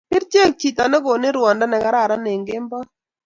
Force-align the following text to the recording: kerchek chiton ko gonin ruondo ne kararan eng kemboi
kerchek 0.11 0.51
chiton 0.59 0.93
ko 0.95 0.99
gonin 1.05 1.35
ruondo 1.37 1.65
ne 1.67 1.77
kararan 1.83 2.25
eng 2.33 2.43
kemboi 2.47 2.87